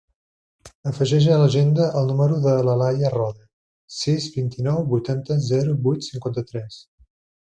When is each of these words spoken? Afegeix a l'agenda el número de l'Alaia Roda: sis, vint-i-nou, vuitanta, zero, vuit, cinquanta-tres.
Afegeix 0.91 1.25
a 1.33 1.37
l'agenda 1.41 1.89
el 1.99 2.09
número 2.11 2.39
de 2.45 2.53
l'Alaia 2.69 3.11
Roda: 3.17 3.45
sis, 3.99 4.25
vint-i-nou, 4.39 4.81
vuitanta, 4.95 5.39
zero, 5.51 5.77
vuit, 5.85 6.09
cinquanta-tres. 6.15 6.81